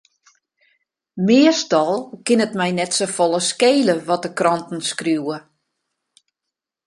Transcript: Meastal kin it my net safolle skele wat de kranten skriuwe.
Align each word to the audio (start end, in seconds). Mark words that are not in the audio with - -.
Meastal 1.27 1.91
kin 2.25 2.43
it 2.45 2.57
my 2.59 2.69
net 2.77 2.91
safolle 2.97 3.41
skele 3.51 3.95
wat 4.07 4.23
de 4.25 4.31
kranten 4.39 4.79
skriuwe. 4.91 5.37